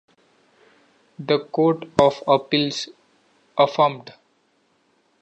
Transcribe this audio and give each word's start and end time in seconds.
The 1.19 1.45
Court 1.51 1.87
of 1.99 2.23
Appeals 2.27 2.89
affirmed. 3.55 4.11